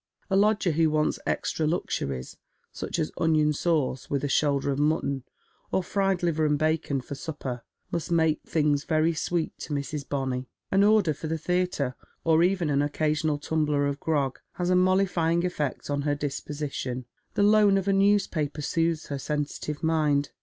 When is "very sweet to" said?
8.83-9.73